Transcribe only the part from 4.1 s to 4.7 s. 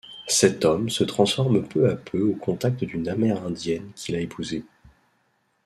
a épousée.